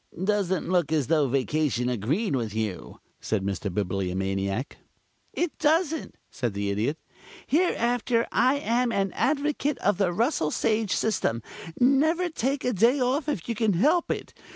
[0.23, 4.77] "Doesn't look as though vacation agreed with you," said the Bibliomaniac.
[5.31, 6.97] "It doesn't," said the Idiot.
[7.45, 11.43] "Hereafter I am an advocate of the Russell Sage system.
[11.79, 14.33] Never take a day off if you can help it.